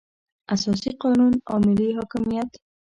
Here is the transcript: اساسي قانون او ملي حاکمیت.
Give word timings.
اساسي 0.55 0.91
قانون 1.03 1.33
او 1.49 1.57
ملي 1.65 1.87
حاکمیت. 1.97 2.49